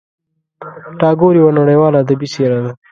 [0.99, 2.71] ټاګور یوه نړیواله ادبي څېره ده.